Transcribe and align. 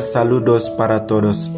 saludos 0.00 0.70
para 0.70 1.06
todos. 1.06 1.50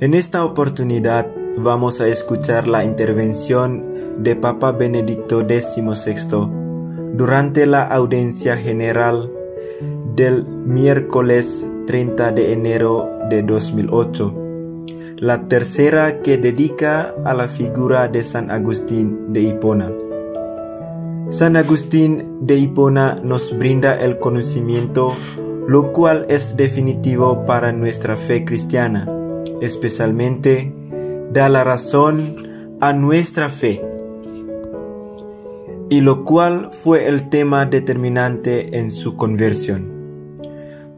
En 0.00 0.14
esta 0.14 0.44
oportunidad 0.44 1.30
vamos 1.56 2.00
a 2.00 2.08
escuchar 2.08 2.66
la 2.66 2.84
intervención 2.84 4.22
de 4.22 4.36
Papa 4.36 4.72
Benedicto 4.72 5.40
XVI 5.40 6.48
durante 7.14 7.66
la 7.66 7.84
audiencia 7.84 8.56
general 8.56 9.30
del 10.14 10.44
miércoles 10.44 11.66
30 11.86 12.32
de 12.32 12.52
enero 12.52 13.08
de 13.28 13.42
2008, 13.42 14.34
la 15.18 15.48
tercera 15.48 16.22
que 16.22 16.36
dedica 16.36 17.14
a 17.24 17.34
la 17.34 17.48
figura 17.48 18.08
de 18.08 18.24
San 18.24 18.50
Agustín 18.50 19.32
de 19.32 19.42
Hipona. 19.42 19.92
San 21.30 21.56
Agustín 21.56 22.46
de 22.46 22.56
Hipona 22.56 23.16
nos 23.22 23.56
brinda 23.56 23.98
el 24.00 24.18
conocimiento, 24.18 25.14
lo 25.66 25.92
cual 25.92 26.26
es 26.28 26.56
definitivo 26.56 27.44
para 27.44 27.72
nuestra 27.72 28.16
fe 28.16 28.44
cristiana, 28.44 29.08
especialmente 29.60 30.74
da 31.32 31.48
la 31.48 31.64
razón 31.64 32.36
a 32.80 32.92
nuestra 32.92 33.48
fe, 33.48 33.80
y 35.88 36.00
lo 36.00 36.24
cual 36.24 36.70
fue 36.72 37.08
el 37.08 37.28
tema 37.28 37.66
determinante 37.66 38.78
en 38.78 38.90
su 38.90 39.16
conversión. 39.16 39.92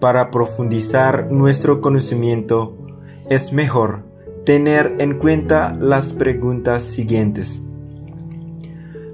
Para 0.00 0.30
profundizar 0.30 1.30
nuestro 1.30 1.80
conocimiento, 1.80 2.76
es 3.30 3.52
mejor 3.52 4.04
tener 4.44 4.96
en 4.98 5.18
cuenta 5.18 5.76
las 5.80 6.12
preguntas 6.12 6.82
siguientes. 6.82 7.62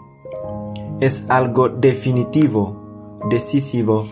Es 0.99 1.27
algo 1.27 1.69
definitivo, 1.69 2.83
decisivo, 3.31 4.05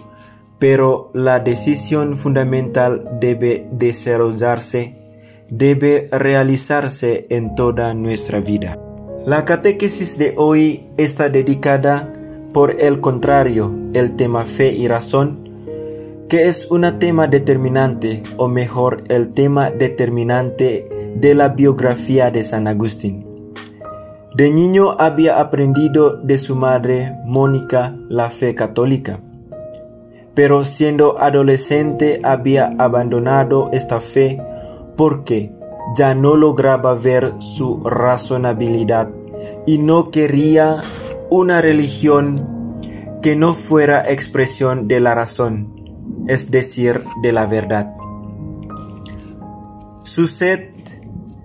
pero 0.68 1.12
la 1.14 1.42
decisión 1.42 2.16
fundamental 2.16 3.20
debe 3.22 3.68
desarrollarse, 3.72 4.96
debe 5.48 6.10
realizarse 6.12 7.28
en 7.30 7.54
toda 7.54 7.94
nuestra 7.94 8.40
vida. 8.40 8.76
La 9.28 9.46
catequesis 9.46 10.18
de 10.18 10.34
hoy 10.36 10.88
está 10.98 11.30
dedicada, 11.30 12.12
por 12.52 12.82
el 12.82 13.00
contrario, 13.00 13.76
el 13.94 14.16
tema 14.16 14.44
fe 14.44 14.74
y 14.74 14.88
razón, 14.88 16.26
que 16.30 16.48
es 16.48 16.72
un 16.72 16.98
tema 16.98 17.28
determinante, 17.28 18.24
o 18.38 18.48
mejor, 18.48 19.04
el 19.10 19.36
tema 19.36 19.70
determinante 19.70 20.90
de 21.16 21.36
la 21.36 21.50
biografía 21.50 22.32
de 22.32 22.42
San 22.42 22.68
Agustín. 22.68 23.54
De 24.36 24.50
niño 24.50 24.94
había 24.98 25.40
aprendido 25.40 26.18
de 26.18 26.40
su 26.40 26.56
madre, 26.56 27.16
Mónica, 27.24 27.96
la 28.10 28.32
fe 28.32 28.56
católica, 28.56 29.20
pero 30.36 30.64
siendo 30.64 31.20
adolescente 31.20 32.20
había 32.24 32.76
abandonado 32.78 33.70
esta 33.72 34.02
fe 34.02 34.42
porque 34.98 35.54
ya 35.98 36.14
no 36.14 36.36
lograba 36.36 36.94
ver 36.94 37.34
su 37.40 37.82
razonabilidad 37.82 39.10
y 39.66 39.78
no 39.78 40.12
quería 40.12 40.82
una 41.30 41.62
religión 41.62 42.80
que 43.22 43.36
no 43.36 43.54
fuera 43.54 44.12
expresión 44.12 44.88
de 44.88 45.00
la 45.00 45.16
razón 45.16 45.76
es 46.28 46.52
decir, 46.52 47.04
de 47.22 47.32
la 47.32 47.46
verdad. 47.46 47.94
Su 50.04 50.28
sed 50.28 50.70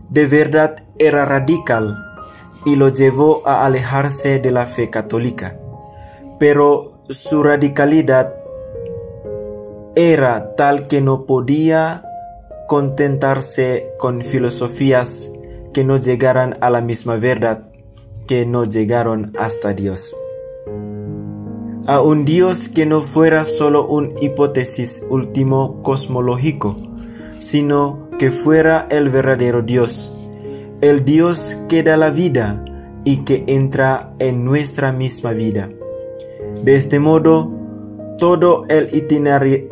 de 0.09 0.27
verdad 0.27 0.85
era 0.99 1.25
radical 1.25 1.97
y 2.65 2.77
lo 2.77 2.89
llevó 2.89 3.43
a 3.47 3.65
alejarse 3.65 4.39
de 4.39 4.51
la 4.51 4.67
fe 4.67 4.91
católica, 4.91 5.59
pero 6.39 6.93
su 7.09 7.43
radicalidad 7.43 8.35
era 10.09 10.55
tal 10.57 10.89
que 10.89 11.01
no 11.01 11.27
podía 11.27 12.05
contentarse 12.69 13.91
con 13.99 14.23
filosofías 14.23 15.33
que 15.73 15.85
no 15.85 15.97
llegaran 15.97 16.57
a 16.61 16.71
la 16.71 16.81
misma 16.81 17.17
verdad, 17.17 17.69
que 18.27 18.47
no 18.47 18.65
llegaron 18.65 19.33
hasta 19.39 19.73
Dios 19.73 20.15
a 21.91 22.01
un 22.01 22.25
Dios 22.25 22.69
que 22.69 22.87
no 22.87 23.01
fuera 23.01 23.45
solo 23.45 23.85
un 23.87 24.15
hipótesis 24.21 25.05
último 25.11 25.83
cosmológico, 25.83 26.77
sino 27.41 28.09
que 28.17 28.31
fuera 28.31 28.87
el 28.91 29.09
verdadero 29.09 29.63
Dios, 29.63 30.13
el 30.83 31.05
Dios 31.05 31.57
que 31.69 31.83
da 31.83 31.97
la 31.97 32.11
vida 32.11 32.65
y 33.05 33.25
que 33.25 33.43
entra 33.49 34.15
en 34.21 34.45
nuestra 34.45 34.93
misma 34.93 35.33
vida. 35.33 35.69
De 36.63 36.77
este 36.77 37.01
modo, 37.01 37.51
todo 38.19 38.67
el 38.69 38.95
itinerario, 38.95 39.70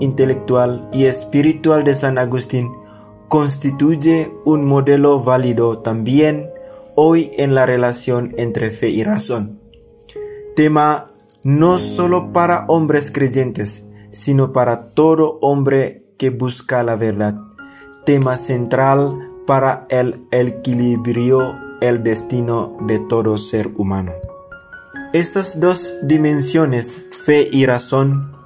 intelectual 0.00 0.88
y 0.92 1.04
espiritual 1.04 1.84
de 1.84 1.94
San 1.94 2.18
Agustín 2.18 2.72
constituye 3.28 4.32
un 4.44 4.64
modelo 4.64 5.22
válido 5.22 5.80
también 5.80 6.50
hoy 6.94 7.30
en 7.36 7.54
la 7.54 7.66
relación 7.66 8.34
entre 8.38 8.70
fe 8.70 8.90
y 8.90 9.04
razón 9.04 9.58
tema 10.58 11.04
no 11.44 11.78
solo 11.78 12.32
para 12.32 12.64
hombres 12.66 13.12
creyentes, 13.12 13.86
sino 14.10 14.52
para 14.52 14.90
todo 14.90 15.38
hombre 15.40 16.02
que 16.18 16.30
busca 16.30 16.82
la 16.82 16.96
verdad. 16.96 17.38
Tema 18.04 18.36
central 18.36 19.30
para 19.46 19.86
el 19.88 20.26
equilibrio, 20.32 21.54
el 21.80 22.02
destino 22.02 22.76
de 22.88 22.98
todo 22.98 23.38
ser 23.38 23.70
humano. 23.76 24.14
Estas 25.12 25.60
dos 25.60 25.94
dimensiones, 26.02 27.06
fe 27.24 27.48
y 27.52 27.64
razón, 27.64 28.36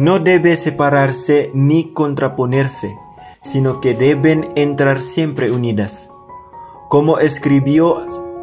no 0.00 0.18
deben 0.18 0.56
separarse 0.56 1.50
ni 1.52 1.92
contraponerse, 1.92 2.98
sino 3.42 3.82
que 3.82 3.92
deben 3.92 4.48
entrar 4.56 5.02
siempre 5.02 5.50
unidas. 5.50 6.10
Como 6.88 7.18
escribió 7.18 7.98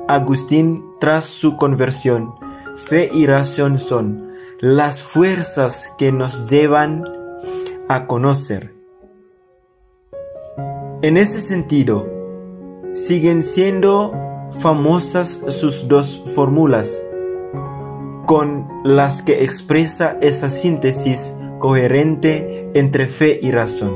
Agustín 0.07 0.86
tras 1.00 1.25
su 1.25 1.57
conversión, 1.57 2.36
fe 2.75 3.09
y 3.12 3.25
razón 3.25 3.80
son 3.80 4.33
las 4.59 5.01
fuerzas 5.01 5.92
que 5.98 6.12
nos 6.12 6.48
llevan 6.48 7.04
a 7.89 8.06
conocer. 8.06 8.75
En 11.01 11.18
ese 11.18 11.42
sentido, 11.42 12.07
siguen 12.94 13.42
siendo 13.42 14.13
famosas 14.62 15.30
sus 15.50 15.88
dos 15.88 16.24
fórmulas, 16.36 17.04
con 18.27 18.68
las 18.83 19.24
que 19.24 19.44
expresa 19.44 20.18
esa 20.21 20.50
síntesis 20.50 21.33
coherente 21.59 22.69
entre 22.74 23.07
fe 23.07 23.39
y 23.42 23.51
razón. 23.51 23.95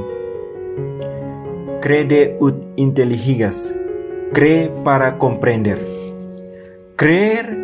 Crede 1.82 2.38
ut 2.40 2.64
intelligigas, 2.76 3.76
cree 4.34 4.72
para 4.84 5.18
comprender. 5.18 5.80
Creer 6.96 7.58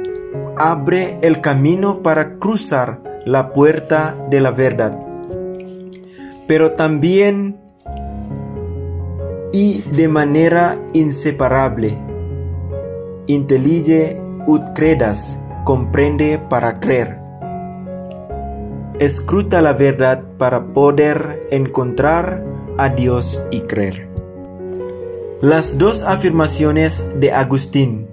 abre 0.58 1.18
el 1.22 1.42
camino 1.42 2.02
para 2.02 2.38
cruzar 2.40 3.02
la 3.26 3.54
puerta 3.54 4.16
de 4.30 4.42
la 4.42 4.52
verdad, 4.52 4.98
pero 6.48 6.72
también 6.74 7.58
y 9.52 9.82
de 9.96 10.08
manera 10.08 10.78
inseparable. 10.94 11.98
Intellige 13.28 14.22
ut 14.46 14.62
credas, 14.74 15.38
comprende 15.64 16.40
para 16.50 16.80
creer. 16.80 17.27
Escruta 19.00 19.62
la 19.62 19.74
verdad 19.74 20.24
para 20.40 20.74
poder 20.74 21.48
encontrar 21.52 22.44
a 22.80 22.90
Dios 22.90 23.44
y 23.52 23.62
creer. 23.62 24.10
Las 25.40 25.78
dos 25.78 26.02
afirmaciones 26.02 27.20
de 27.20 27.32
Agustín 27.32 28.08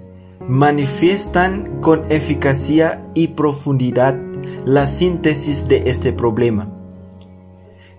manifiestan 0.47 1.81
con 1.81 2.03
eficacia 2.11 3.03
y 3.15 3.29
profundidad 3.29 4.15
la 4.63 4.85
síntesis 4.85 5.67
de 5.67 5.89
este 5.89 6.13
problema. 6.13 6.71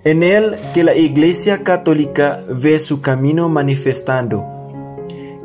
En 0.04 0.22
él 0.22 0.54
que 0.72 0.84
la 0.84 0.94
Iglesia 0.94 1.64
Católica 1.64 2.40
ve 2.48 2.78
su 2.78 3.00
camino 3.00 3.48
manifestando. 3.48 4.44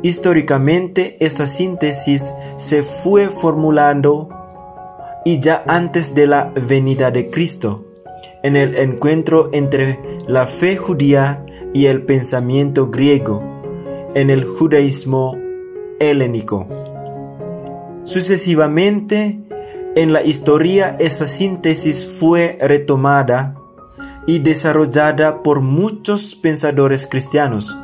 Históricamente 0.00 1.16
esta 1.18 1.48
síntesis 1.48 2.32
se 2.56 2.84
fue 2.84 3.30
formulando 3.30 4.28
y 5.24 5.40
ya 5.40 5.62
antes 5.66 6.14
de 6.14 6.26
la 6.26 6.52
venida 6.54 7.10
de 7.10 7.30
Cristo, 7.30 7.86
en 8.42 8.56
el 8.56 8.76
encuentro 8.76 9.50
entre 9.52 9.98
la 10.26 10.46
fe 10.46 10.76
judía 10.76 11.44
y 11.72 11.86
el 11.86 12.02
pensamiento 12.02 12.88
griego, 12.88 13.42
en 14.14 14.30
el 14.30 14.44
judaísmo 14.44 15.38
helénico. 16.00 16.66
Sucesivamente, 18.04 19.40
en 19.94 20.12
la 20.12 20.22
historia 20.22 20.96
esa 20.98 21.26
síntesis 21.26 22.04
fue 22.18 22.58
retomada 22.60 23.54
y 24.26 24.40
desarrollada 24.40 25.42
por 25.42 25.60
muchos 25.60 26.34
pensadores 26.34 27.06
cristianos. 27.06 27.76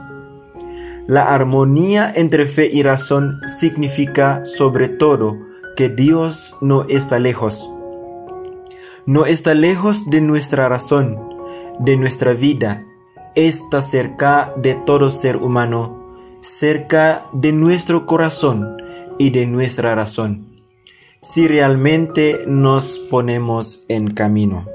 La 1.07 1.35
armonía 1.35 2.13
entre 2.15 2.47
fe 2.47 2.69
y 2.71 2.83
razón 2.83 3.41
significa 3.47 4.45
sobre 4.45 4.89
todo 4.89 5.48
que 5.79 5.89
Dios 5.89 6.57
no 6.61 6.83
está 6.89 7.21
lejos. 7.21 7.73
No 9.07 9.27
está 9.27 9.55
lejos 9.55 10.11
de 10.11 10.21
nuestra 10.21 10.69
razón, 10.69 11.17
de 11.79 11.97
nuestra 11.97 12.33
vida, 12.33 12.85
está 13.37 13.81
cerca 13.81 14.53
de 14.57 14.75
todo 14.75 15.09
ser 15.09 15.37
humano, 15.37 16.05
cerca 16.41 17.27
de 17.33 17.53
nuestro 17.53 18.07
corazón 18.07 18.77
y 19.19 19.31
de 19.31 19.47
nuestra 19.47 19.95
razón, 19.95 20.49
si 21.23 21.47
realmente 21.47 22.41
nos 22.49 22.99
ponemos 22.99 23.85
en 23.89 24.11
camino. 24.11 24.67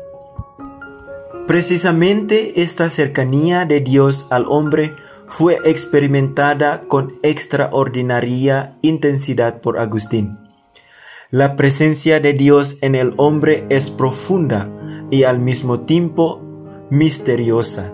Precisamente 1.48 2.62
esta 2.62 2.90
cercanía 2.90 3.66
de 3.66 3.82
Dios 3.82 4.28
al 4.30 4.46
hombre 4.48 4.96
fue 5.28 5.58
experimentada 5.66 6.84
con 6.88 7.12
extraordinaria 7.24 8.78
intensidad 8.82 9.60
por 9.60 9.78
Agustín. 9.80 10.43
La 11.34 11.56
presencia 11.56 12.20
de 12.20 12.34
Dios 12.34 12.78
en 12.82 12.94
el 12.94 13.16
hombre 13.18 13.66
es 13.70 13.90
profunda 13.90 14.70
y 15.10 15.24
al 15.24 15.40
mismo 15.40 15.80
tiempo 15.80 16.40
misteriosa, 16.92 17.92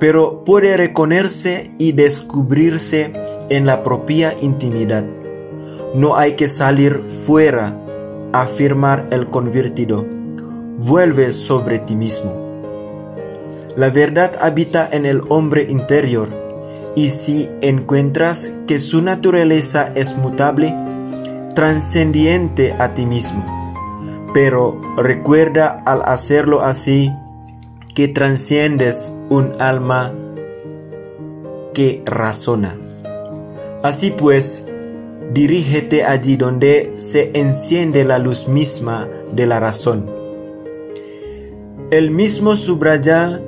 pero 0.00 0.42
puede 0.42 0.74
reconocerse 0.78 1.72
y 1.78 1.92
descubrirse 1.92 3.12
en 3.50 3.66
la 3.66 3.82
propia 3.82 4.34
intimidad. 4.40 5.04
No 5.94 6.16
hay 6.16 6.32
que 6.32 6.48
salir 6.48 7.02
fuera, 7.26 7.78
afirmar 8.32 9.06
el 9.10 9.26
convertido. 9.26 10.06
Vuelve 10.78 11.32
sobre 11.32 11.78
ti 11.78 11.94
mismo. 11.94 12.32
La 13.76 13.90
verdad 13.90 14.32
habita 14.40 14.88
en 14.90 15.04
el 15.04 15.20
hombre 15.28 15.64
interior, 15.64 16.30
y 16.94 17.10
si 17.10 17.50
encuentras 17.60 18.50
que 18.66 18.78
su 18.78 19.02
naturaleza 19.02 19.92
es 19.94 20.16
mutable, 20.16 20.74
trascendiente 21.56 22.74
a 22.74 22.94
ti 22.94 23.06
mismo. 23.06 23.44
Pero 24.32 24.80
recuerda 24.96 25.82
al 25.84 26.02
hacerlo 26.04 26.60
así 26.60 27.10
que 27.94 28.06
trasciendes 28.08 29.12
un 29.30 29.60
alma 29.60 30.14
que 31.74 32.02
razona. 32.06 32.76
Así 33.82 34.10
pues, 34.10 34.70
dirígete 35.32 36.04
allí 36.04 36.36
donde 36.36 36.92
se 36.96 37.30
enciende 37.34 38.04
la 38.04 38.18
luz 38.18 38.46
misma 38.48 39.08
de 39.32 39.46
la 39.46 39.58
razón. 39.58 40.10
El 41.90 42.10
mismo 42.10 42.54
subraya 42.54 43.40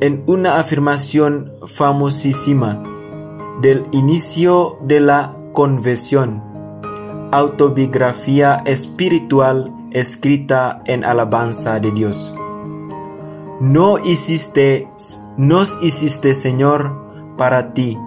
en 0.00 0.22
una 0.26 0.58
afirmación 0.58 1.52
famosísima 1.66 2.82
del 3.62 3.86
inicio 3.92 4.76
de 4.82 5.00
la 5.00 5.36
conversión, 5.52 6.53
autobiografía 7.36 8.62
espiritual 8.64 9.72
escrita 9.90 10.82
en 10.86 11.04
alabanza 11.04 11.80
de 11.80 11.90
Dios. 11.90 12.32
No 13.60 13.98
hiciste, 13.98 14.88
nos 15.36 15.82
hiciste 15.82 16.34
Señor 16.34 16.92
para 17.36 17.74
ti, 17.74 17.98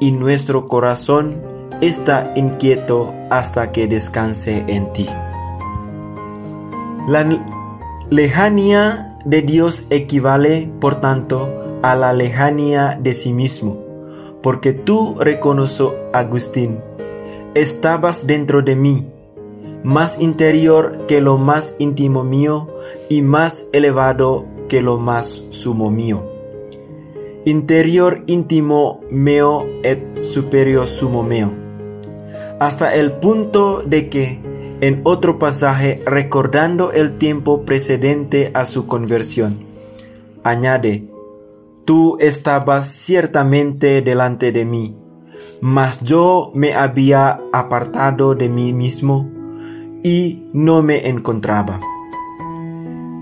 y 0.00 0.10
nuestro 0.10 0.66
corazón 0.66 1.40
está 1.80 2.32
inquieto 2.34 3.14
hasta 3.30 3.70
que 3.70 3.86
descanse 3.86 4.64
en 4.66 4.92
ti. 4.92 5.06
La 7.06 7.24
lejanía 8.10 9.16
de 9.24 9.42
Dios 9.42 9.86
equivale, 9.90 10.72
por 10.80 11.00
tanto, 11.00 11.48
a 11.82 11.94
la 11.94 12.12
lejanía 12.12 12.98
de 13.00 13.14
sí 13.14 13.32
mismo, 13.32 13.76
porque 14.42 14.72
tú, 14.72 15.16
reconoció 15.20 15.94
Agustín, 16.12 16.80
estabas 17.54 18.26
dentro 18.26 18.62
de 18.62 18.76
mí, 18.76 19.06
más 19.82 20.20
interior 20.20 21.06
que 21.06 21.20
lo 21.20 21.38
más 21.38 21.76
íntimo 21.78 22.24
mío 22.24 22.68
y 23.08 23.22
más 23.22 23.68
elevado 23.72 24.46
que 24.68 24.82
lo 24.82 24.98
más 24.98 25.44
sumo 25.50 25.90
mío. 25.90 26.28
Interior 27.44 28.22
íntimo 28.26 29.00
meo 29.10 29.66
et 29.82 30.22
superior 30.22 30.86
sumo 30.86 31.22
meo. 31.22 31.52
Hasta 32.60 32.94
el 32.94 33.12
punto 33.12 33.82
de 33.82 34.08
que 34.08 34.40
en 34.80 35.00
otro 35.04 35.38
pasaje 35.38 36.00
recordando 36.06 36.92
el 36.92 37.18
tiempo 37.18 37.62
precedente 37.62 38.50
a 38.54 38.64
su 38.64 38.86
conversión. 38.86 39.66
Añade, 40.44 41.12
Tú 41.84 42.16
estabas 42.20 42.86
ciertamente 42.86 44.02
delante 44.02 44.52
de 44.52 44.64
mí, 44.64 44.96
mas 45.62 46.00
yo 46.02 46.50
me 46.54 46.74
había 46.74 47.40
apartado 47.52 48.34
de 48.34 48.48
mí 48.48 48.72
mismo 48.72 49.30
y 50.02 50.48
no 50.52 50.82
me 50.82 51.08
encontraba. 51.08 51.78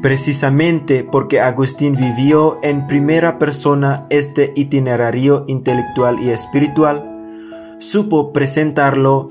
Precisamente 0.00 1.04
porque 1.04 1.40
Agustín 1.40 1.94
vivió 1.94 2.58
en 2.62 2.86
primera 2.86 3.38
persona 3.38 4.06
este 4.08 4.54
itinerario 4.56 5.44
intelectual 5.46 6.18
y 6.20 6.30
espiritual, 6.30 7.76
supo 7.78 8.32
presentarlo 8.32 9.28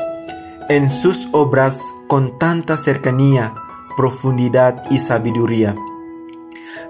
en 0.69 0.91
sus 0.91 1.27
obras 1.31 1.81
con 2.07 2.37
tanta 2.37 2.77
cercanía, 2.77 3.55
profundidad 3.97 4.83
y 4.91 4.99
sabiduría, 4.99 5.75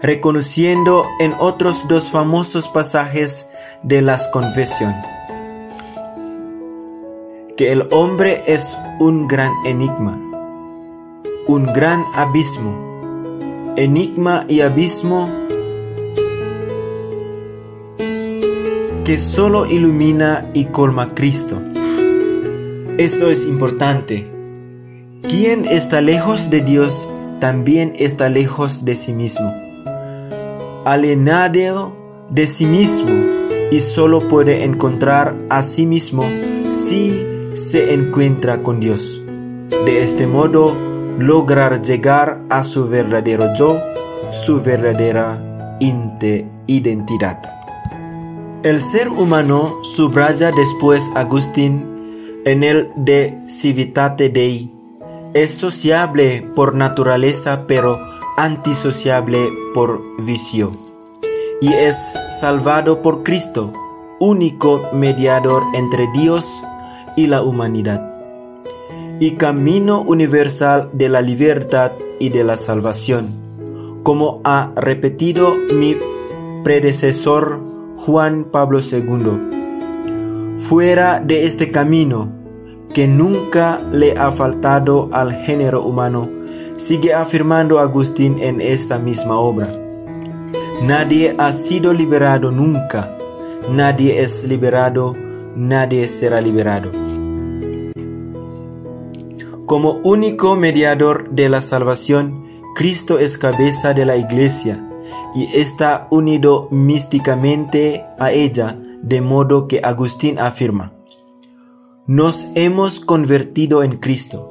reconociendo 0.02 1.06
en 1.22 1.34
otros 1.40 1.88
dos 1.88 2.12
famosos 2.12 2.68
pasajes 2.68 3.50
de 3.84 4.02
las 4.02 4.28
confesión 4.28 4.94
que 7.60 7.74
el 7.74 7.90
hombre 7.92 8.42
es 8.48 8.74
un 9.02 9.28
gran 9.28 9.52
enigma, 9.66 10.18
un 11.46 11.66
gran 11.66 12.06
abismo, 12.16 13.74
enigma 13.76 14.46
y 14.48 14.62
abismo 14.62 15.30
que 19.04 19.20
solo 19.20 19.66
ilumina 19.66 20.50
y 20.54 20.68
colma 20.68 21.14
Cristo. 21.14 21.62
Esto 22.98 23.30
es 23.30 23.46
importante. 23.46 24.32
Quien 25.24 25.66
está 25.66 26.00
lejos 26.00 26.50
de 26.50 26.62
Dios 26.62 27.10
también 27.42 27.92
está 27.98 28.30
lejos 28.30 28.86
de 28.86 28.96
sí 28.96 29.12
mismo. 29.12 29.54
Alienado 30.86 31.92
de 32.30 32.48
sí 32.48 32.66
mismo 32.66 33.12
y 33.70 33.82
solo 33.82 34.26
puede 34.30 34.64
encontrar 34.64 35.36
a 35.50 35.62
sí 35.62 35.86
mismo 35.86 36.24
si 36.72 37.29
se 37.60 37.94
encuentra 37.94 38.64
con 38.64 38.80
Dios. 38.80 39.22
De 39.86 40.04
este 40.04 40.28
modo, 40.28 40.76
lograr 41.18 41.82
llegar 41.82 42.40
a 42.50 42.64
su 42.64 42.88
verdadero 42.88 43.54
yo, 43.56 43.78
su 44.32 44.62
verdadera 44.62 45.78
identidad. 46.68 47.42
El 48.64 48.82
ser 48.82 49.10
humano 49.10 49.76
subraya 49.84 50.52
después 50.52 51.04
Agustín 51.16 52.42
en 52.46 52.64
el 52.64 52.90
De 52.96 53.38
Civitate 53.48 54.30
Dei. 54.30 54.74
Es 55.34 55.52
sociable 55.52 56.48
por 56.56 56.76
naturaleza 56.76 57.66
pero 57.68 57.98
antisociable 58.38 59.50
por 59.74 60.02
vicio. 60.26 60.72
Y 61.62 61.74
es 61.74 61.98
salvado 62.40 63.02
por 63.02 63.24
Cristo, 63.24 63.74
único 64.20 64.82
mediador 64.94 65.64
entre 65.74 66.08
Dios 66.14 66.46
y 67.16 67.28
la 67.28 67.42
humanidad 67.42 68.20
y 69.20 69.32
camino 69.32 70.02
universal 70.02 70.90
de 70.94 71.10
la 71.10 71.22
libertad 71.22 71.92
y 72.20 72.30
de 72.30 72.44
la 72.46 72.56
salvación, 72.56 73.28
como 74.04 74.42
ha 74.46 74.72
repetido 74.76 75.56
mi 75.76 75.98
predecesor 76.64 77.62
Juan 77.98 78.46
Pablo 78.46 78.80
II. 78.80 80.58
Fuera 80.58 81.20
de 81.20 81.46
este 81.46 81.72
camino, 81.72 82.32
que 82.94 83.08
nunca 83.08 83.82
le 83.92 84.14
ha 84.18 84.32
faltado 84.32 85.10
al 85.12 85.34
género 85.34 85.84
humano, 85.84 86.30
sigue 86.78 87.14
afirmando 87.14 87.80
Agustín 87.80 88.38
en 88.40 88.62
esta 88.62 89.00
misma 89.00 89.38
obra. 89.38 89.68
Nadie 90.82 91.36
ha 91.38 91.52
sido 91.52 91.92
liberado 91.92 92.52
nunca, 92.52 93.14
nadie 93.70 94.22
es 94.22 94.46
liberado, 94.48 95.14
nadie 95.60 96.08
será 96.08 96.40
liberado. 96.40 96.92
Como 99.66 100.00
único 100.04 100.56
mediador 100.56 101.32
de 101.32 101.50
la 101.50 101.62
salvación, 101.62 102.46
Cristo 102.76 103.20
es 103.20 103.38
cabeza 103.38 103.94
de 103.94 104.06
la 104.06 104.16
iglesia 104.16 104.90
y 105.36 105.46
está 105.60 106.08
unido 106.12 106.70
místicamente 106.72 108.06
a 108.18 108.32
ella, 108.32 108.80
de 109.02 109.22
modo 109.22 109.68
que 109.68 109.82
Agustín 109.84 110.40
afirma, 110.40 110.94
nos 112.08 112.48
hemos 112.56 113.02
convertido 113.02 113.84
en 113.84 113.98
Cristo. 113.98 114.48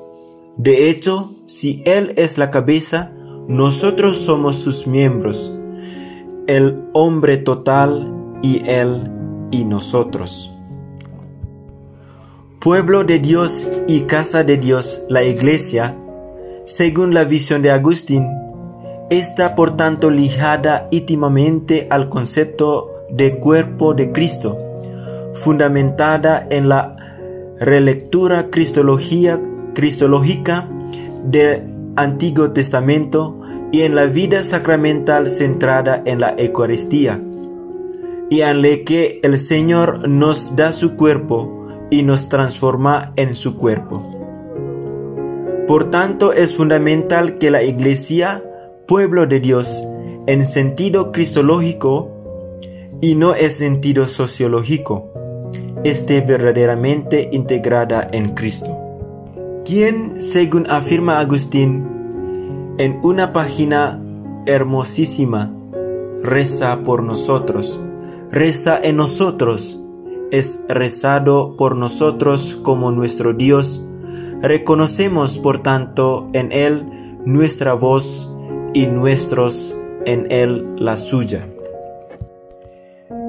De 0.56 0.90
hecho, 0.90 1.32
si 1.46 1.82
Él 1.86 2.12
es 2.16 2.38
la 2.38 2.50
cabeza, 2.50 3.12
nosotros 3.48 4.18
somos 4.18 4.56
sus 4.56 4.86
miembros, 4.86 5.52
el 6.46 6.84
hombre 6.92 7.38
total 7.38 8.12
y 8.42 8.62
Él 8.68 9.10
y 9.50 9.64
nosotros. 9.64 10.57
Pueblo 12.60 13.04
de 13.04 13.20
Dios 13.20 13.64
y 13.86 14.00
casa 14.00 14.42
de 14.42 14.56
Dios, 14.56 15.02
la 15.08 15.22
iglesia, 15.22 15.96
según 16.64 17.14
la 17.14 17.22
visión 17.22 17.62
de 17.62 17.70
Agustín, 17.70 18.26
está 19.10 19.54
por 19.54 19.76
tanto 19.76 20.10
ligada 20.10 20.88
íntimamente 20.90 21.86
al 21.88 22.08
concepto 22.08 23.04
de 23.10 23.38
cuerpo 23.38 23.94
de 23.94 24.10
Cristo, 24.10 24.58
fundamentada 25.34 26.48
en 26.50 26.68
la 26.68 26.96
relectura 27.60 28.48
cristológica 28.50 29.38
del 31.22 31.62
Antiguo 31.94 32.50
Testamento 32.50 33.40
y 33.70 33.82
en 33.82 33.94
la 33.94 34.06
vida 34.06 34.42
sacramental 34.42 35.30
centrada 35.30 36.02
en 36.04 36.18
la 36.18 36.34
Eucaristía, 36.36 37.22
y 38.30 38.40
en 38.40 38.62
la 38.62 38.84
que 38.84 39.20
el 39.22 39.38
Señor 39.38 40.08
nos 40.08 40.56
da 40.56 40.72
su 40.72 40.96
cuerpo 40.96 41.57
y 41.90 42.02
nos 42.02 42.28
transforma 42.28 43.12
en 43.16 43.34
su 43.36 43.56
cuerpo. 43.56 44.02
Por 45.66 45.90
tanto, 45.90 46.32
es 46.32 46.56
fundamental 46.56 47.38
que 47.38 47.50
la 47.50 47.62
Iglesia, 47.62 48.42
pueblo 48.86 49.26
de 49.26 49.40
Dios, 49.40 49.82
en 50.26 50.44
sentido 50.46 51.12
cristológico 51.12 52.10
y 53.00 53.14
no 53.14 53.34
en 53.34 53.50
sentido 53.50 54.06
sociológico, 54.06 55.10
esté 55.84 56.20
verdaderamente 56.20 57.28
integrada 57.32 58.08
en 58.12 58.34
Cristo. 58.34 58.76
Quien, 59.64 60.20
según 60.20 60.66
afirma 60.70 61.18
Agustín, 61.18 61.86
en 62.78 63.00
una 63.02 63.32
página 63.32 64.02
hermosísima, 64.46 65.54
reza 66.22 66.78
por 66.84 67.02
nosotros, 67.02 67.78
reza 68.30 68.80
en 68.82 68.96
nosotros, 68.96 69.82
es 70.30 70.64
rezado 70.68 71.56
por 71.56 71.76
nosotros 71.76 72.58
como 72.62 72.90
nuestro 72.90 73.32
Dios, 73.32 73.84
reconocemos 74.42 75.38
por 75.38 75.62
tanto 75.62 76.28
en 76.32 76.52
Él 76.52 77.18
nuestra 77.24 77.74
voz 77.74 78.30
y 78.74 78.86
nuestros 78.86 79.74
en 80.04 80.26
Él 80.30 80.74
la 80.76 80.96
suya. 80.96 81.46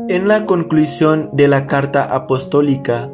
En 0.08 0.27
la 0.27 0.46
conclusión 0.46 1.29
de 1.34 1.48
la 1.48 1.68
carta 1.68 2.15
apostólica 2.15 3.10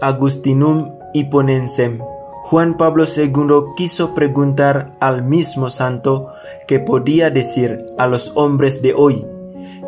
Agustinum 0.00 0.92
Hipponensem, 1.14 2.00
Juan 2.44 2.76
Pablo 2.76 3.04
II 3.04 3.72
quiso 3.76 4.12
preguntar 4.12 4.92
al 5.00 5.22
mismo 5.22 5.70
santo 5.70 6.28
que 6.68 6.78
podía 6.78 7.30
decir 7.30 7.86
a 7.96 8.06
los 8.06 8.32
hombres 8.34 8.82
de 8.82 8.92
hoy, 8.92 9.26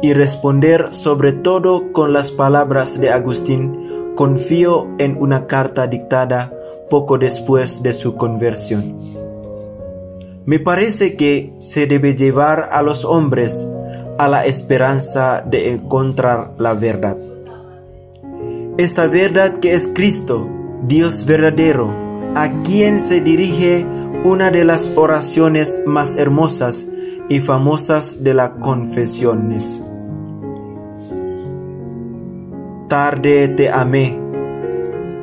y 0.02 0.12
responder 0.12 0.92
sobre 0.92 1.32
todo 1.32 1.92
con 1.92 2.12
las 2.12 2.30
palabras 2.30 3.00
de 3.00 3.10
Agustín, 3.10 4.14
confío 4.14 4.88
en 4.98 5.16
una 5.20 5.46
carta 5.46 5.86
dictada 5.86 6.52
poco 6.90 7.18
después 7.18 7.82
de 7.82 7.92
su 7.92 8.16
conversión. 8.16 8.98
Me 10.44 10.58
parece 10.60 11.16
que 11.16 11.52
se 11.58 11.86
debe 11.86 12.14
llevar 12.14 12.68
a 12.72 12.82
los 12.82 13.04
hombres 13.04 13.66
a 14.18 14.28
la 14.28 14.46
esperanza 14.46 15.42
de 15.44 15.72
encontrar 15.72 16.52
la 16.58 16.74
verdad. 16.74 17.16
Esta 18.78 19.06
verdad 19.06 19.58
que 19.58 19.74
es 19.74 19.88
Cristo, 19.88 20.48
Dios 20.86 21.26
verdadero, 21.26 21.92
a 22.34 22.62
quien 22.62 23.00
se 23.00 23.20
dirige 23.20 23.86
una 24.24 24.50
de 24.50 24.64
las 24.64 24.92
oraciones 24.96 25.80
más 25.86 26.16
hermosas 26.16 26.86
y 27.28 27.40
famosas 27.40 28.22
de 28.22 28.34
las 28.34 28.50
confesiones. 28.60 29.82
Tarde 32.88 33.48
te 33.48 33.68
amé, 33.68 34.18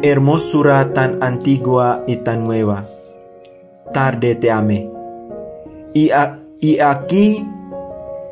hermosura 0.02 0.94
tan 0.94 1.24
antigua 1.24 2.04
y 2.08 2.18
tan 2.18 2.44
nueva. 2.44 2.86
Tarde 3.94 4.36
te 4.36 4.52
amé. 4.52 4.92
Y, 5.94 6.10
y 6.60 6.80
aquí 6.80 7.48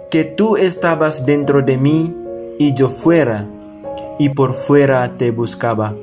que 0.10 0.26
tú 0.26 0.58
estabas 0.58 1.26
dentro 1.26 1.62
de 1.62 1.78
mí 1.78 2.16
y 2.60 2.74
yo 2.74 2.90
fuera, 2.90 3.48
y 4.20 4.30
por 4.30 4.54
fuera 4.54 5.18
te 5.18 5.32
buscaba. 5.32 5.96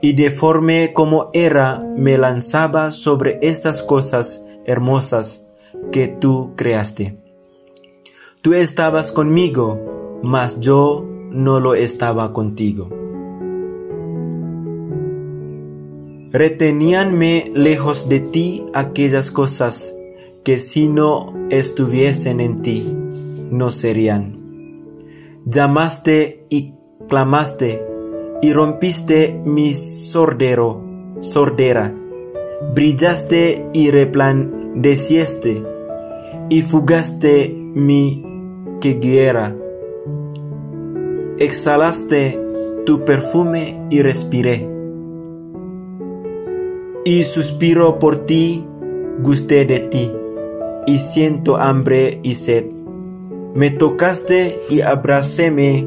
Y 0.00 0.14
deforme 0.14 0.92
como 0.92 1.30
era, 1.32 1.78
me 1.96 2.18
lanzaba 2.18 2.90
sobre 2.90 3.38
estas 3.42 3.82
cosas 3.82 4.46
hermosas 4.64 5.45
que 5.92 6.08
tú 6.08 6.52
creaste. 6.56 7.18
Tú 8.42 8.54
estabas 8.54 9.10
conmigo, 9.10 10.20
mas 10.22 10.60
yo 10.60 11.04
no 11.30 11.60
lo 11.60 11.74
estaba 11.74 12.32
contigo. 12.32 12.88
Reteníanme 16.32 17.50
lejos 17.54 18.08
de 18.08 18.20
ti 18.20 18.64
aquellas 18.74 19.30
cosas 19.30 19.96
que 20.44 20.58
si 20.58 20.88
no 20.88 21.34
estuviesen 21.50 22.40
en 22.40 22.62
ti, 22.62 22.84
no 23.50 23.70
serían. 23.70 24.38
Llamaste 25.44 26.46
y 26.50 26.74
clamaste 27.08 27.84
y 28.42 28.52
rompiste 28.52 29.40
mi 29.44 29.72
sordero, 29.72 30.84
sordera. 31.20 31.94
Brillaste 32.74 33.68
y 33.72 33.90
replandecieste 34.76 35.64
y 36.48 36.62
fugaste 36.62 37.48
mi 37.74 38.22
queguera 38.80 39.56
exhalaste 41.38 42.38
tu 42.86 43.04
perfume 43.04 43.86
y 43.90 44.02
respiré. 44.02 44.68
Y 47.04 47.24
suspiro 47.24 47.98
por 47.98 48.18
ti, 48.26 48.64
gusté 49.22 49.64
de 49.64 49.80
ti, 49.80 50.10
y 50.86 50.98
siento 50.98 51.56
hambre 51.56 52.20
y 52.22 52.34
sed. 52.34 52.66
Me 53.54 53.70
tocaste 53.70 54.58
y 54.70 54.80
abracéme, 54.80 55.86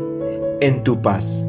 en 0.62 0.84
tu 0.84 1.02
paz. 1.02 1.46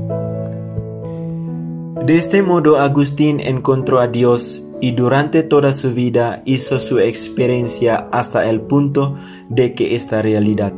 De 2.06 2.16
este 2.16 2.42
modo 2.42 2.78
Agustín 2.78 3.40
encontró 3.40 4.00
a 4.00 4.06
Dios 4.06 4.64
y 4.80 4.92
durante 4.92 5.42
toda 5.42 5.72
su 5.72 5.92
vida 5.92 6.42
hizo 6.44 6.78
su 6.78 6.98
experiencia 6.98 8.08
hasta 8.12 8.48
el 8.48 8.62
punto 8.62 9.16
de 9.48 9.74
que 9.74 9.94
esta 9.94 10.22
realidad, 10.22 10.72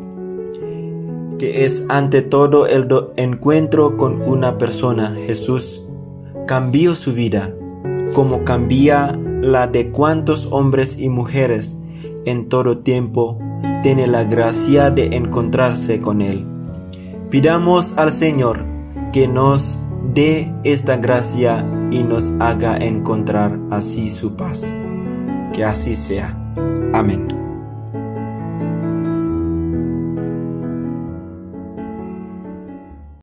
que 1.39 1.65
es 1.65 1.87
ante 1.89 2.23
todo 2.23 2.67
el 2.67 2.89
encuentro 3.17 3.97
con 3.97 4.23
una 4.23 4.59
persona, 4.59 5.17
Jesús, 5.27 5.87
cambió 6.47 6.95
su 6.95 7.13
vida, 7.13 7.55
como 8.15 8.45
cambia 8.45 9.19
la 9.41 9.67
de 9.67 9.91
cuantos 9.91 10.49
hombres 10.51 10.99
y 10.99 11.09
mujeres 11.09 11.77
en 12.25 12.49
todo 12.49 12.79
tiempo 12.79 13.39
tiene 13.83 14.07
la 14.07 14.25
gracia 14.25 14.91
de 14.91 15.07
encontrarse 15.17 16.01
con 16.01 16.21
Él. 16.21 16.47
Pidamos 17.31 17.99
al 17.99 18.13
Señor 18.13 18.65
que 19.13 19.27
nos 19.27 19.81
dé 20.15 20.53
esta 20.65 20.97
gracia 20.97 21.65
y 21.91 22.03
nos 22.03 22.33
haga 22.41 22.77
encontrar 22.77 23.59
así 23.71 24.11
su 24.11 24.37
paz. 24.37 24.73
Que 25.53 25.65
así 25.65 25.95
sea. 25.95 26.37
Amén. 26.93 27.27